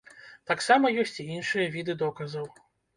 [0.51, 2.55] Таксама ёсць і іншыя віды доказаў.